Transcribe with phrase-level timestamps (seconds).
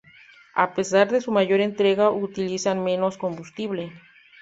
[0.55, 3.93] A pesar de su mayor entrega utilizan menos combustible.